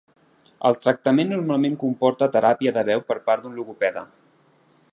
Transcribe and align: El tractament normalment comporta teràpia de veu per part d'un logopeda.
El 0.69 0.77
tractament 0.85 1.29
normalment 1.33 1.75
comporta 1.83 2.29
teràpia 2.37 2.73
de 2.79 2.85
veu 2.89 3.05
per 3.11 3.19
part 3.29 3.45
d'un 3.45 3.59
logopeda. 3.59 4.05